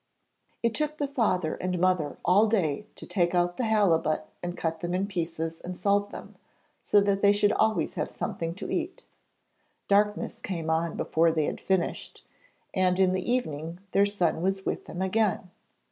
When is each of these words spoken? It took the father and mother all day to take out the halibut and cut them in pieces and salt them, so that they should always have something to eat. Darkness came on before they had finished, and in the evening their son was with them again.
It 0.63 0.73
took 0.73 0.97
the 0.97 1.07
father 1.07 1.53
and 1.57 1.77
mother 1.77 2.17
all 2.25 2.47
day 2.47 2.87
to 2.95 3.05
take 3.05 3.35
out 3.35 3.57
the 3.57 3.65
halibut 3.65 4.27
and 4.41 4.57
cut 4.57 4.79
them 4.79 4.95
in 4.95 5.05
pieces 5.05 5.59
and 5.59 5.77
salt 5.77 6.09
them, 6.09 6.37
so 6.81 7.01
that 7.01 7.21
they 7.21 7.31
should 7.31 7.51
always 7.51 7.93
have 7.93 8.09
something 8.09 8.55
to 8.55 8.71
eat. 8.71 9.05
Darkness 9.87 10.39
came 10.41 10.71
on 10.71 10.97
before 10.97 11.31
they 11.31 11.45
had 11.45 11.61
finished, 11.61 12.25
and 12.73 12.99
in 12.99 13.13
the 13.13 13.31
evening 13.31 13.77
their 13.91 14.07
son 14.07 14.41
was 14.41 14.65
with 14.65 14.85
them 14.85 15.03
again. 15.03 15.51